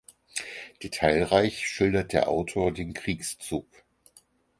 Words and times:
Detailreich 0.81 1.67
schildert 1.67 2.11
der 2.11 2.27
Autor 2.27 2.71
den 2.71 2.95
Kriegszug. 2.95 3.67